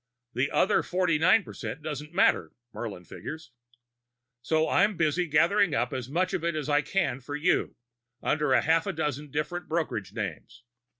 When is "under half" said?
8.19-8.87